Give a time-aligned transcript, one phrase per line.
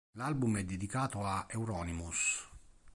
[0.15, 2.49] L'album è dedicato a Euronymous.